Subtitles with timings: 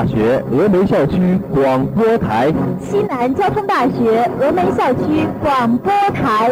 [0.00, 2.50] 大学峨眉校区广播台，
[2.80, 6.50] 西南交通大学峨眉校区广播台。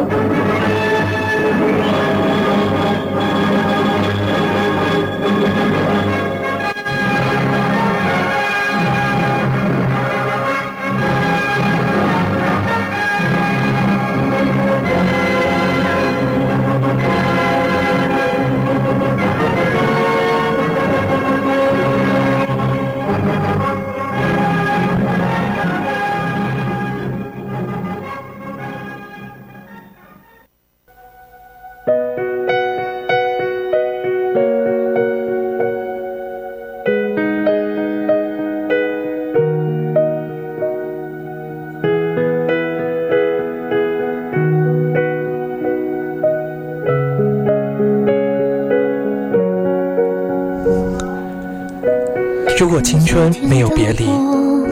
[52.59, 54.07] 如果青春没有别离，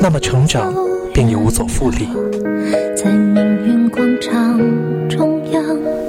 [0.00, 0.74] 那么成长
[1.14, 2.08] 便也无所复利。
[2.96, 4.58] 在命运广场
[5.08, 5.62] 中央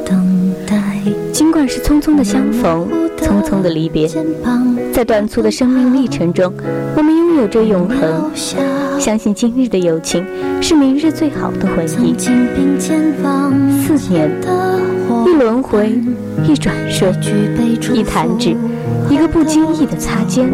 [0.04, 0.98] 等待，
[1.32, 2.90] 尽管是匆匆的相逢，
[3.22, 4.10] 匆匆的离别，
[4.92, 6.52] 在短促的生命历程中，
[6.96, 8.32] 我们拥有着永恒。
[9.00, 10.26] 相信今日的友情
[10.60, 12.16] 是明日最好的回忆。
[12.18, 12.32] 四
[14.12, 14.32] 年，
[15.28, 16.02] 一轮回，
[16.44, 17.14] 一转瞬，
[17.94, 18.58] 一弹指，
[19.12, 20.50] 一个不经意的擦肩。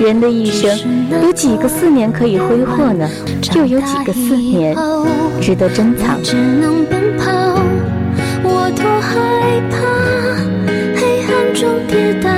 [0.00, 0.70] 人的一生
[1.22, 3.06] 有几个四年可以挥霍呢？
[3.54, 4.74] 又有几个四年
[5.42, 6.20] 值得珍藏？
[6.22, 7.30] 只能奔跑，
[8.42, 9.76] 我多害怕
[10.96, 12.30] 黑暗中跌倒。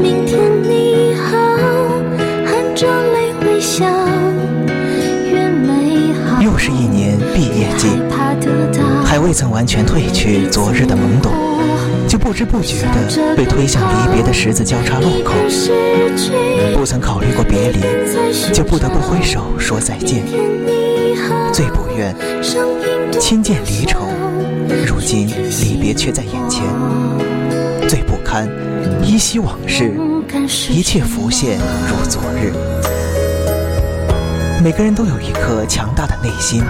[0.00, 1.36] 明天你好，
[2.46, 3.84] 含着泪微笑，
[5.28, 6.40] 越美好。
[6.40, 7.88] 又是一年毕业季，
[9.04, 11.32] 还未曾完全褪去昨日的懵懂。
[12.14, 15.34] 就不知不觉地被推向离别的十字交叉路口，
[16.72, 17.80] 不曾考虑过别离，
[18.52, 20.22] 就不得不挥手说再见。
[21.52, 22.14] 最不愿
[23.18, 24.06] 亲见离愁，
[24.86, 25.26] 如今
[25.60, 26.62] 离别却在眼前。
[27.88, 28.48] 最不堪
[29.02, 29.92] 依稀往事，
[30.70, 31.58] 一切浮现
[31.88, 32.52] 如昨日。
[34.62, 36.62] 每个人都有一颗强大的内心，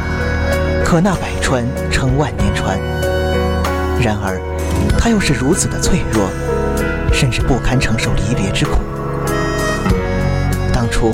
[0.83, 2.79] 可纳百川，称万年船。
[4.03, 4.41] 然而。
[4.99, 6.29] 他又是如此的脆弱，
[7.13, 8.79] 甚至不堪承受离别之苦。
[10.73, 11.13] 当初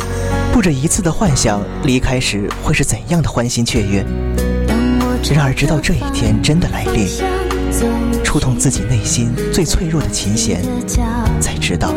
[0.53, 4.04] 不止一次的幻想离开时会是怎样的欢欣雀跃，
[5.34, 7.06] 然而直到这一天真的来临，
[8.25, 10.60] 触痛自己内心最脆弱的琴弦，
[11.41, 11.94] 才知道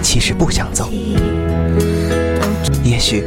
[0.00, 0.90] 其实不想走。
[2.82, 3.24] 也许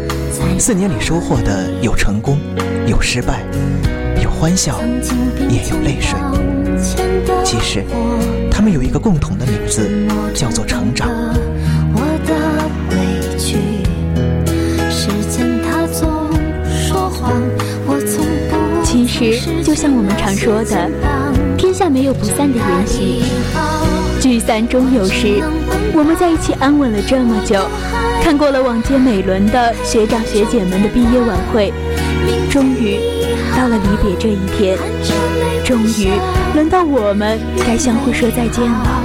[0.59, 2.39] 四年里收获的有成功，
[2.87, 3.43] 有失败，
[4.21, 4.79] 有欢笑，
[5.49, 6.17] 也有泪水。
[7.43, 7.83] 其实，
[8.51, 9.89] 他们有一个共同的名字，
[10.33, 11.09] 叫做成长。
[18.83, 20.89] 其实，就像我们常说的，
[21.57, 23.23] 天下没有不散的筵席，
[24.19, 25.41] 聚散终有时。
[25.93, 27.59] 我们在一起安稳了这么久，
[28.21, 31.73] 看过了往届每轮的学长学姐们的毕业晚会，
[32.49, 32.97] 终于
[33.55, 34.77] 到了离别这一天，
[35.63, 36.11] 终于。
[36.55, 39.01] 轮到我们该相互说再见了，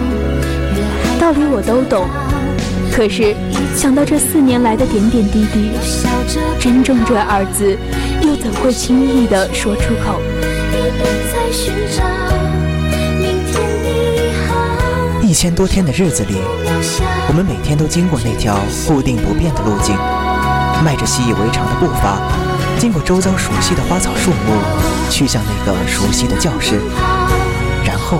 [1.18, 2.06] 道理我都懂，
[2.92, 3.34] 可是
[3.76, 5.72] 想到这四年来的点点滴滴，
[6.60, 7.76] 珍重这二字
[8.22, 10.20] 又怎会轻易的说出口？
[15.20, 16.36] 一千多天的日子里，
[17.26, 19.96] 我们每天都经过那条固定不变的路径，
[20.84, 22.16] 迈着习以为常的步伐，
[22.78, 24.54] 经过周遭熟悉的花草树木，
[25.10, 26.78] 去向那个熟悉的教室。
[28.10, 28.18] 后，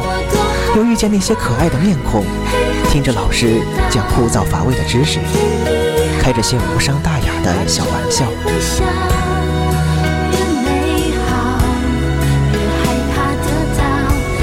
[0.77, 2.25] 又遇见那些可爱的面孔，
[2.89, 3.61] 听着老师
[3.91, 5.19] 讲枯燥乏味的知识，
[6.23, 8.25] 开着些无伤大雅的小玩笑。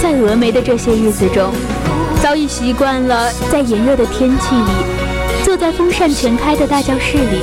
[0.03, 1.53] 在峨眉的这些日子中，
[2.21, 4.71] 早已习惯了在炎热的天气里，
[5.45, 7.39] 坐在风扇全开的大教室里，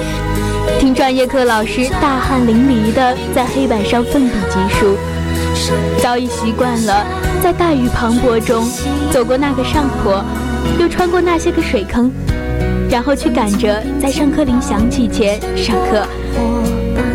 [0.78, 4.94] 听专业课老师大汗淋漓的在黑板上奋笔疾书，
[6.02, 7.04] 早已习惯了。
[7.42, 8.66] 在大雨磅礴中，
[9.10, 10.24] 走过那个上坡，
[10.80, 12.10] 又穿过那些个水坑，
[12.90, 16.06] 然后去赶着在上课铃响起前上课。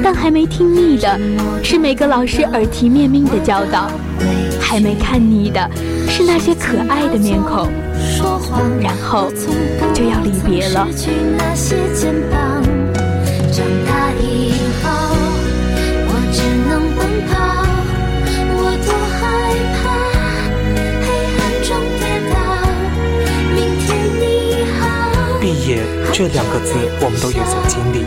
[0.02, 1.20] 但还没听腻的
[1.64, 3.90] 是每个老师耳提面命的教导，
[4.60, 5.70] 还没看腻的
[6.08, 7.68] 是那些可爱的面孔，
[8.82, 9.32] 然后
[9.94, 10.88] 就要离别了。
[26.20, 28.04] 这两个字我们都有所经历。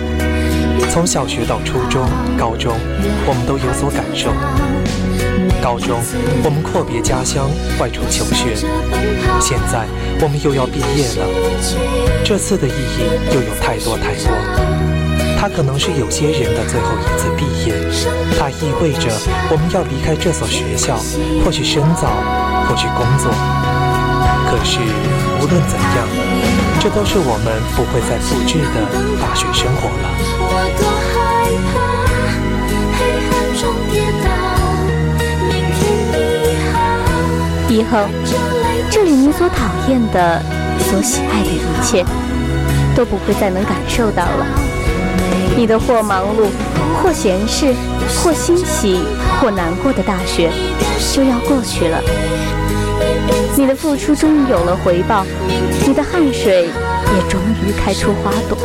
[0.93, 2.07] 从小学到初中、
[2.37, 2.77] 高中，
[3.25, 4.29] 我们都有所感受。
[5.65, 5.97] 高中，
[6.45, 7.49] 我们阔别家乡，
[7.81, 8.53] 外出求学。
[9.41, 9.89] 现在，
[10.21, 11.25] 我们又要毕业了。
[12.23, 14.29] 这次的意义又有太多太多。
[15.41, 17.73] 它可能是有些人的最后一次毕业，
[18.37, 19.09] 它意味着
[19.49, 21.01] 我们要离开这所学校，
[21.47, 22.13] 或许深造，
[22.69, 23.33] 或许工作。
[24.53, 24.85] 可是，
[25.41, 26.05] 无论怎样，
[26.83, 28.83] 这都是我们不会再复制的
[29.23, 30.11] 大学生活了。
[37.69, 38.09] 以后，
[38.91, 40.43] 这里你所讨厌的、
[40.81, 42.05] 所喜爱的一切，
[42.97, 44.45] 都不会再能感受到了。
[45.57, 46.49] 你的或忙碌，
[47.01, 47.73] 或闲适，
[48.25, 48.99] 或欣喜，
[49.41, 50.51] 或难过的大学，
[51.15, 52.03] 就要过去了。
[53.55, 55.25] 你的付出终于有了回报，
[55.93, 58.57] 你的汗水也终于开出花朵。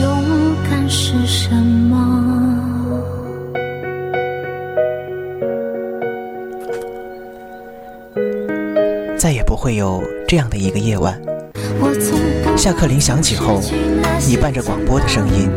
[0.00, 1.94] 勇敢是什么？
[9.16, 11.16] 再也不会有这样的一个夜晚。
[12.56, 13.60] 下课铃响起后，
[14.26, 15.48] 你伴着广播的声音，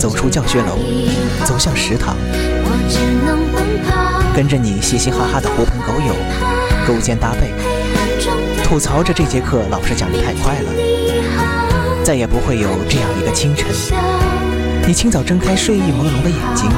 [0.00, 0.76] 走出教学楼，
[1.44, 2.16] 走向食堂，
[4.36, 6.14] 跟着你嘻嘻哈哈的狐朋狗友，
[6.86, 7.54] 勾肩搭背，
[8.62, 10.70] 吐槽着这节课老师讲的太快了。
[12.04, 13.66] 再也不会有这样一个清晨，
[14.86, 16.68] 你清早睁开睡意朦胧的眼睛，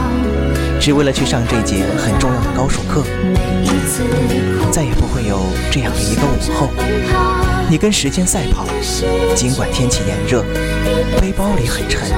[0.81, 3.02] 只为了去上这节很重要的高数课。
[4.78, 5.40] 再也不会有
[5.72, 6.69] 这样的一个午后，
[7.69, 8.64] 你跟时间赛跑，
[9.34, 10.44] 尽管天气炎热，
[11.20, 12.08] 背包里很沉，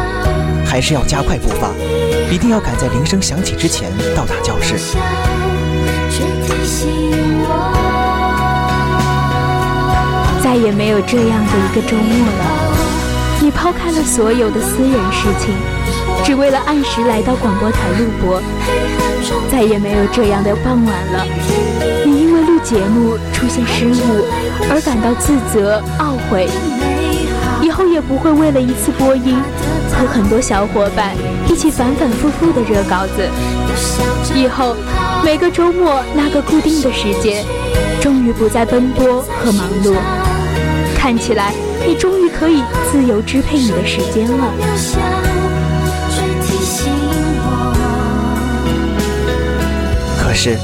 [0.63, 1.71] 还是要加快步伐，
[2.31, 4.77] 一定要赶在铃声响起之前到达教室。
[10.45, 12.45] 再也没有这样的一个周末了，
[13.41, 15.55] 你抛开了所有的私人事情，
[16.23, 18.43] 只为了按时来到广播台录播。
[19.51, 21.27] 再也没有这样的傍晚了，
[22.63, 24.25] 节目出现失误
[24.71, 26.49] 而感到自责懊悔，
[27.63, 29.37] 以后也不会为了一次播音
[29.93, 31.15] 和很多小伙伴
[31.49, 33.29] 一起反反复复的热稿子。
[34.35, 34.77] 以后
[35.25, 37.45] 每个周末那个固定的时间，
[38.01, 39.95] 终于不再奔波和忙碌。
[40.97, 41.53] 看起来
[41.87, 42.63] 你终于可以
[42.93, 44.53] 自由支配你的时间了。
[50.23, 50.57] 可是，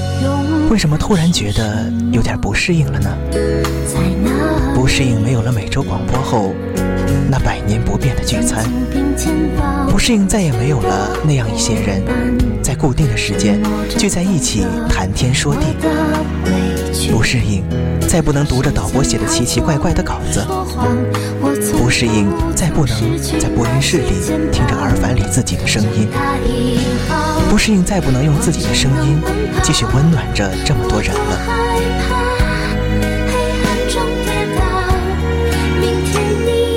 [0.76, 3.08] 为什么突然觉得有点不适应了呢？
[4.74, 6.52] 不适应没有了每周广播后
[7.30, 8.62] 那百年不变的聚餐，
[9.88, 12.02] 不适应再也没有了那样一些人
[12.62, 13.58] 在固定的时间
[13.96, 15.62] 聚在一起谈天说地，
[17.10, 17.64] 不适应
[18.06, 20.44] 再不能读着导播写的奇奇怪怪的稿子，
[21.78, 24.10] 不适应再不能在播音室里
[24.52, 26.06] 听着耳返里自己的声音。
[27.48, 29.20] 不适应，再不能用自己的声音
[29.62, 31.40] 继续温暖着这么多人了。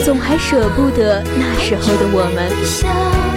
[0.05, 2.49] 总还舍不得那时候的我们，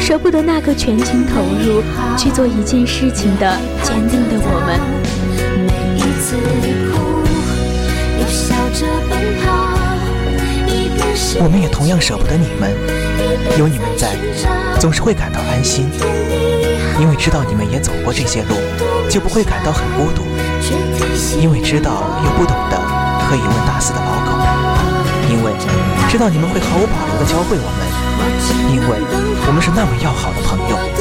[0.01, 1.83] 舍不得那个全情投入
[2.17, 4.81] 去做一件事情的坚定的我们。
[11.41, 12.71] 我们也同样舍不得你们，
[13.59, 14.17] 有你们在，
[14.79, 15.87] 总是会感到安心。
[17.01, 18.55] 因为知道你们也走过这些路，
[19.09, 20.23] 就不会感到很孤独。
[21.41, 22.81] 因为知道有不懂的
[23.29, 24.33] 可以问大四的老狗。
[25.29, 25.53] 因为
[26.09, 27.89] 知道你们会毫无保留的教会我们，
[28.71, 29.01] 因为
[29.47, 30.92] 我们是那么要好的朋友。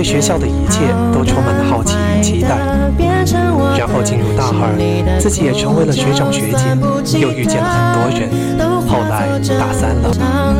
[0.00, 0.80] 对学校的一切
[1.12, 2.56] 都充满了好奇与期待。
[3.76, 4.72] 然后进入大二，
[5.20, 6.52] 自己也成为了学长学
[7.04, 8.30] 姐，又遇见了很多人。
[8.88, 9.28] 后来
[9.58, 10.08] 大三了，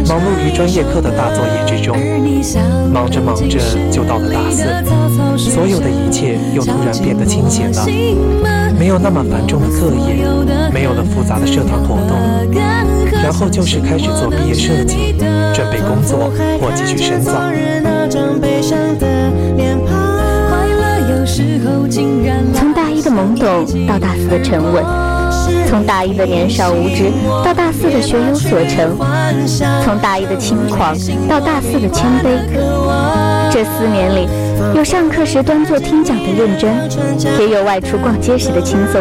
[0.06, 1.96] 忙碌于专业课的大作业之中，
[2.92, 3.58] 忙着忙着
[3.90, 4.60] 就到了大四，
[5.38, 7.86] 所有的一切又突然变得清闲了，
[8.78, 10.22] 没有那么繁重的课业，
[10.70, 12.69] 没有了复杂的社团活动。
[13.22, 15.14] 然后就是开始做毕业设计，
[15.54, 17.32] 准备工作或继续深造。
[22.54, 24.84] 从大一的懵懂到大四的沉稳，
[25.68, 27.10] 从大一的年少无知
[27.44, 28.96] 到大四的学有所成，
[29.84, 30.96] 从大一的轻狂
[31.28, 32.38] 到大四的谦卑。
[33.52, 34.28] 这四年里，
[34.74, 36.70] 有上课时端坐听讲的认真，
[37.38, 39.00] 也有外出逛街时的轻松。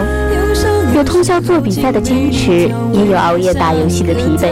[0.96, 4.52] 有通宵做比赛的坚持，也有熬夜打游戏的疲惫；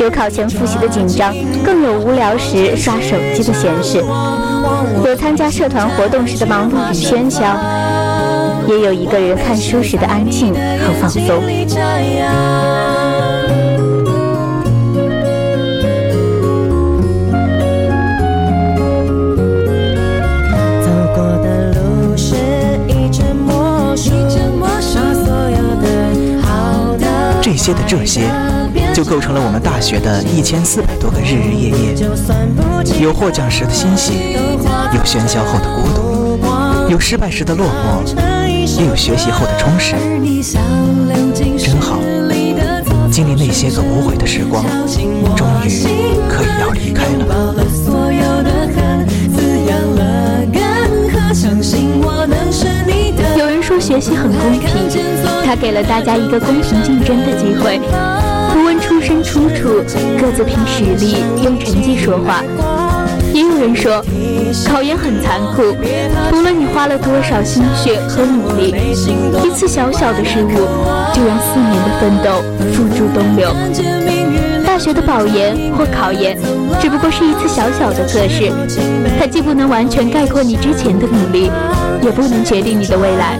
[0.00, 1.34] 有考前复习的紧张，
[1.64, 4.00] 更有无聊时刷手机的闲适；
[5.04, 7.42] 有参加社团活动时的忙碌与喧嚣，
[8.68, 11.42] 也有一个人看书时的安静和放松。
[27.64, 28.30] 些的这些，
[28.92, 31.94] 就构成了我们大学的一千四百多个日日夜夜。
[33.00, 34.36] 有获奖时的欣喜，
[34.92, 36.38] 有喧嚣后的孤独，
[36.90, 38.04] 有失败时的落寞，
[38.78, 39.94] 也有学习后的充实。
[41.56, 41.98] 真好，
[43.10, 44.62] 经历那些个无悔的时光，
[45.34, 45.86] 终于
[46.28, 47.54] 可以要离开了。
[53.38, 54.68] 有人说学习很公平，
[55.44, 57.78] 他给了大家一个公平竞争的机会，
[58.52, 59.82] 不问出身出处，
[60.18, 62.42] 各自凭实力用成绩说话。
[63.34, 64.02] 也有人说，
[64.66, 65.76] 考研很残酷，
[66.30, 68.74] 不论你花了多少心血和努力，
[69.44, 70.50] 一次小小的失误
[71.12, 73.52] 就让四年的奋斗付诸东流。
[74.64, 76.36] 大学的保研或考研，
[76.80, 78.50] 只不过是一次小小的测试，
[79.18, 81.50] 它既不能完全概括你之前的努力。
[82.04, 83.38] 也不能决定你的未来。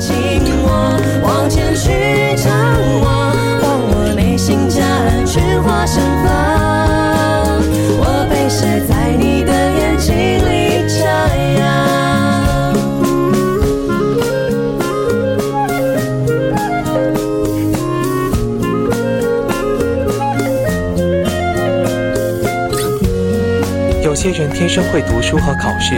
[24.14, 25.96] 有些人天生会读书和考试。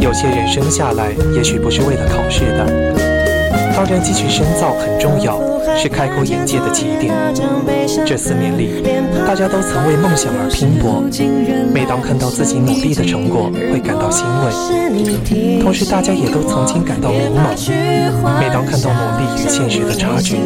[0.00, 2.64] 有些人生下来也许不是为了考试的，
[3.76, 5.38] 当然继续深造很重要，
[5.76, 7.14] 是开阔眼界的起点。
[8.06, 8.82] 这四年里，
[9.26, 11.04] 大家都曾为梦想而拼搏，
[11.70, 15.60] 每当看到自己努力的成果，会感到欣慰。
[15.60, 17.52] 同时，大家也都曾经感到迷茫，
[18.40, 20.38] 每当看到努力与现实的差距，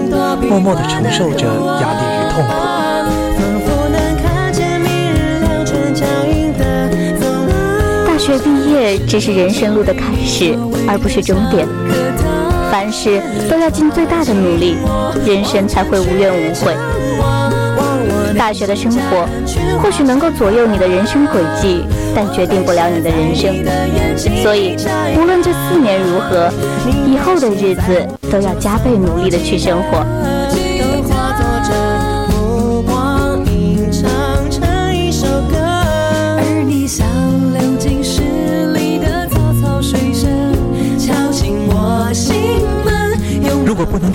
[0.49, 1.47] 默默地承受着
[1.81, 2.51] 压力与痛苦。
[8.25, 10.57] 学毕业只是人生路的开始，
[10.89, 11.69] 而不是终点。
[12.73, 14.79] 凡事都要尽最大的努力，
[15.27, 16.75] 人生才会无怨无悔。
[18.39, 19.29] 大学的生活
[19.83, 21.85] 或许能够左右你的人生轨迹，
[22.17, 23.55] 但决定不了你的人生。
[24.43, 24.75] 所以，
[25.21, 26.51] 无论这四年如何，
[27.07, 30.03] 以后的日子都要加倍努力的去生活。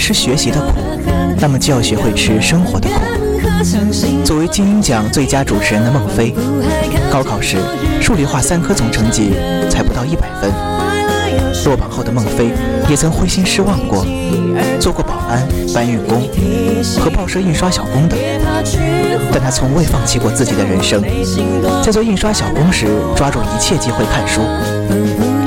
[0.10, 0.74] 吃学习的苦，
[1.40, 2.96] 那么就要学会吃生活的苦。
[4.26, 6.34] 作为金鹰奖最佳主持人的孟非，
[7.12, 7.58] 高考时
[8.02, 9.34] 数理化三科总成绩
[9.70, 10.50] 才不到一百分。
[11.64, 12.50] 落榜后的孟非
[12.90, 14.04] 也曾灰心失望过，
[14.80, 16.28] 做过保安、搬运工
[16.98, 18.18] 和报社印刷小工等，
[19.32, 21.04] 但他从未放弃过自己的人生。
[21.84, 24.42] 在做印刷小工时，抓住一切机会看书。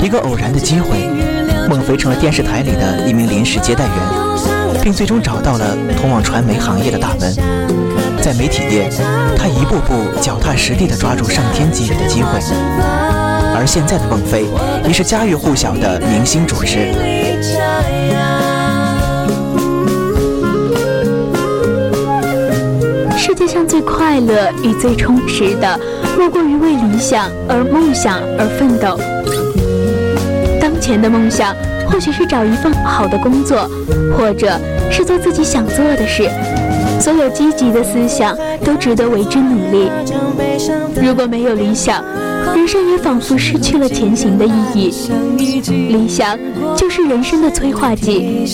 [0.01, 1.42] 一个偶然的机会。
[1.69, 7.33] 孟非成了电视台里的一名临时接待员，并最终找到了通往传媒行业的大门。
[8.21, 8.89] 在媒体业，
[9.37, 12.39] 他一步步脚踏实地地抓住上天给予的机会。
[13.55, 14.45] 而现在的孟非
[14.87, 16.91] 已是家喻户晓的明星主持。
[23.17, 25.79] 世界上最快乐与最充实的，
[26.17, 28.97] 莫过于为理想而梦想而奋斗。
[30.83, 31.55] 前的梦想，
[31.87, 33.69] 或许是找一份好的工作，
[34.17, 34.59] 或者
[34.91, 36.29] 是做自己想做的事。
[36.99, 39.89] 所有积极的思想都值得为之努力。
[41.01, 42.03] 如果没有理想，
[42.53, 44.93] 人生也仿佛失去了前行的意义。
[45.89, 46.37] 理想
[46.75, 48.45] 就是人生的催化剂。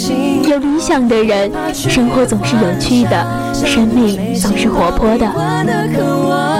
[0.48, 6.59] 有理想的人，生活总是有趣的，生命总是活泼的。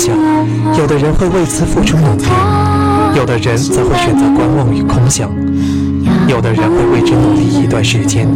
[0.00, 0.16] 想，
[0.78, 2.24] 有的人会为此付出努力，
[3.14, 5.30] 有的人则会选择观望与空想，
[6.26, 8.26] 有的人会为之努力一段时间，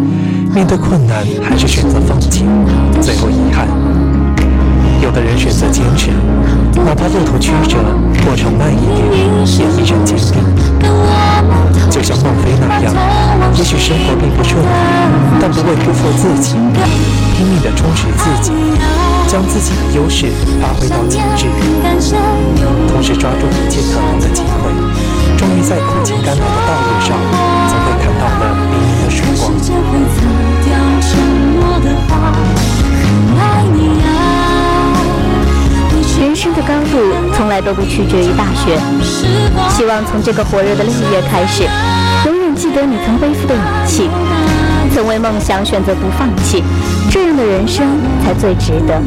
[0.54, 2.44] 面对困难还是选择放弃，
[3.00, 3.66] 最后遗憾。
[5.00, 6.10] 有的人选择坚持，
[6.84, 7.78] 哪怕路途曲折，
[8.26, 9.00] 过程慢一点，
[9.46, 10.44] 也依然坚定。
[11.88, 12.92] 就像孟非那样，
[13.56, 14.66] 也许生活并不顺利，
[15.74, 16.54] 不为辜负自己，
[17.36, 18.52] 拼命的充实自己，
[19.26, 20.26] 将自己的优势
[20.62, 21.46] 发挥到极致，
[22.88, 24.70] 同时抓住一切可能的机会，
[25.36, 27.16] 终于在苦尽甘来的道路上，
[27.68, 29.52] 总会看到了黎明的曙光。
[36.20, 38.78] 人生的高度从来都不取决于大学。
[39.70, 41.64] 希望从这个火热的六月开始，
[42.26, 44.08] 永远记得你曾背负的勇气，
[44.94, 46.62] 曾为梦想选择不放弃，
[47.10, 47.84] 这样的人生
[48.22, 49.02] 才最值得。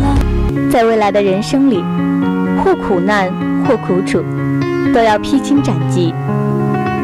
[0.70, 1.82] 在未来的人生里，
[2.62, 3.32] 或苦难
[3.66, 4.22] 或苦楚，
[4.94, 6.14] 都要披荆斩棘。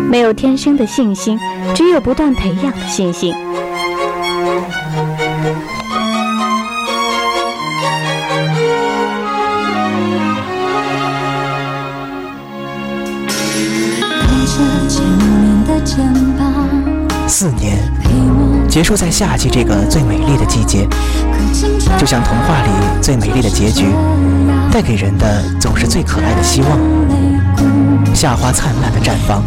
[0.10, 1.40] 没有天生的信心，
[1.74, 3.34] 只有不断培养的信心。
[17.26, 17.83] 四年
[18.74, 20.88] 结束在夏季这个最美丽的季节，
[22.00, 22.70] 就像童话里
[23.04, 23.86] 最美丽的结局，
[24.72, 26.72] 带给人的总是最可爱的希望。
[28.16, 29.44] 夏花灿烂的绽放，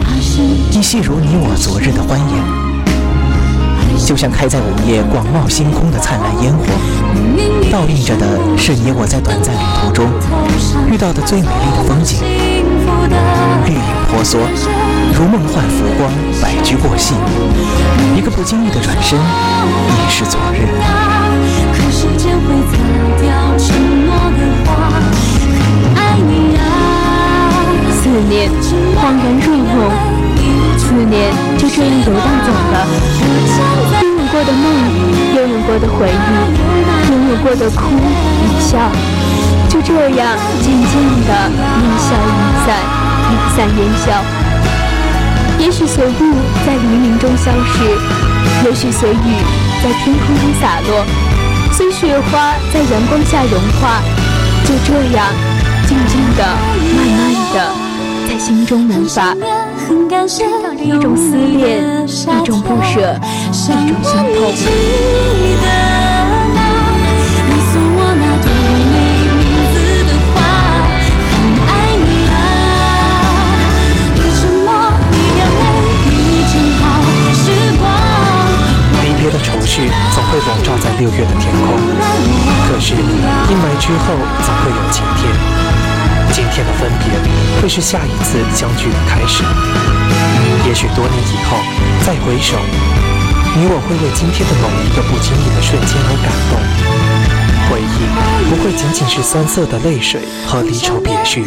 [0.70, 6.64] 亦细如你我昨日的欢颜，就像开在午夜广袤星空的灿烂烟火，
[7.76, 10.08] 倒映着的是你我在短暂旅途中
[10.90, 12.20] 遇到的最美丽的风景。
[13.66, 14.40] 绿影婆娑，
[15.12, 16.10] 如梦幻浮光，
[16.40, 17.12] 百驹过隙，
[18.16, 20.64] 一个不经意的转身，已是昨日。
[27.92, 28.48] 思念
[28.96, 29.92] 恍然若梦，
[30.78, 34.15] 思念就这样游荡走了。
[34.36, 34.64] 过的梦，
[35.34, 38.76] 拥有过的回忆，拥有过的哭与笑。
[39.66, 40.92] 就这样渐渐
[41.24, 41.32] 的
[41.80, 42.76] 烟消云散，
[43.32, 44.12] 云散烟消。
[45.58, 46.34] 也许随雾
[46.66, 49.42] 在黎明中消失，也许随雨
[49.82, 51.02] 在天空中洒落，
[51.72, 54.02] 随雪花在阳光下融化。
[54.66, 55.26] 就这样，
[55.88, 56.44] 静静的、
[56.94, 57.72] 慢慢的，
[58.28, 59.34] 在心中萌发，
[60.82, 63.18] 一种思念，一种不舍，
[63.52, 64.52] 一种心痛。
[79.30, 81.76] 的愁绪总会笼罩在六月的天空，
[82.68, 83.00] 可是阴
[83.58, 85.55] 霾之后总会有晴天。
[86.36, 87.08] 今天的分别
[87.62, 89.42] 会是下一次相聚的开始。
[90.68, 91.56] 也许多年以后
[92.04, 92.58] 再回首，
[93.56, 96.60] 你我会为今天的某一个不经意的瞬间而感动。
[97.70, 98.04] 回忆
[98.50, 101.46] 不会仅仅是酸涩的泪水和离愁别绪，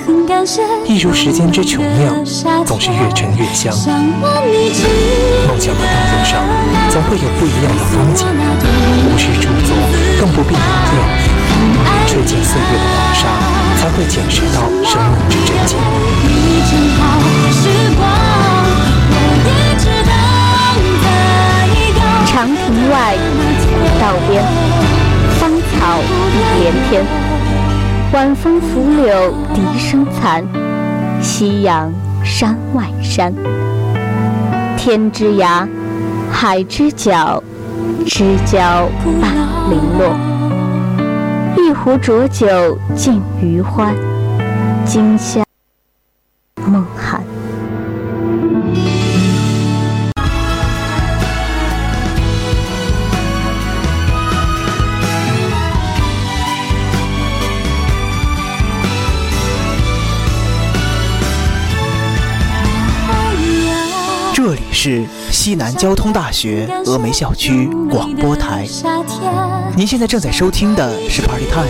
[0.88, 2.25] 一如时间之琼酿，
[2.65, 3.71] 总是越陈越香。
[3.78, 6.41] 梦想的道路上，
[6.89, 8.25] 总会有不一样的风景，
[9.06, 9.71] 无需驻足，
[10.19, 11.49] 更不必留恋。
[12.20, 13.22] 吹进岁月的黄沙，
[13.78, 15.80] 才会见识到生命之真境。
[22.26, 23.16] 长亭外，
[24.02, 24.44] 道边。
[25.40, 26.02] 芳草
[26.34, 27.06] 碧连天，
[28.12, 28.68] 晚风拂
[29.02, 30.46] 柳笛声残。
[31.22, 31.90] 夕阳
[32.26, 33.34] 山外山，
[34.76, 35.66] 天之涯，
[36.30, 37.42] 海之角，
[38.06, 38.90] 知交
[39.22, 39.32] 半
[39.70, 40.38] 零落。
[41.58, 43.96] 一壶浊酒尽余欢，
[44.86, 45.49] 今宵。
[64.50, 68.66] 这里是西南交通大学峨眉校区广播台，
[69.76, 71.70] 您现在正在收听的是 Party Time。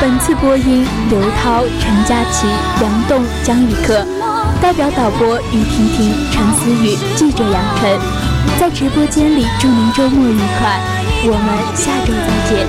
[0.00, 2.48] 本次播音：刘涛、陈佳琪、
[2.82, 4.04] 杨栋、江宇克，
[4.60, 7.96] 代表导播：于婷婷、陈思雨，记者杨晨。
[8.58, 10.80] 在直播间里祝您周末愉快，
[11.22, 12.66] 我们下周再见。